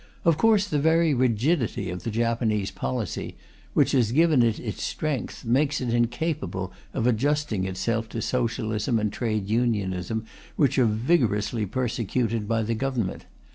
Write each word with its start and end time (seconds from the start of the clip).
Of 0.25 0.35
course 0.35 0.67
the 0.67 0.79
very 0.79 1.13
rigidity 1.13 1.91
of 1.91 2.01
the 2.01 2.09
Japanese 2.09 2.71
policy, 2.71 3.37
which 3.75 3.91
has 3.91 4.11
given 4.11 4.41
it 4.41 4.59
its 4.59 4.81
strength, 4.81 5.45
makes 5.45 5.79
it 5.79 5.93
incapable 5.93 6.73
of 6.91 7.05
adjusting 7.05 7.65
itself 7.65 8.09
to 8.09 8.21
Socialism 8.23 8.97
and 8.97 9.13
Trade 9.13 9.47
Unionism, 9.47 10.25
which 10.55 10.79
are 10.79 10.85
vigorously 10.85 11.67
persecuted 11.67 12.47
by 12.47 12.63
the 12.63 12.73
Government. 12.73 13.25